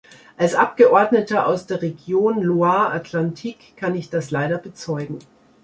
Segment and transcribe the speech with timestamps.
[0.35, 5.19] Als Abgeordneter aus der Region Loire-Atlantique kann ich das leider bezeugen.